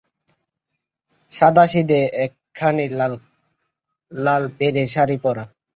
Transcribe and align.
সাদাসিধে 1.31 1.99
একখানি 2.25 2.85
লালপেড়ে 4.11 4.83
শাড়ি 4.93 5.17
পরা। 5.23 5.43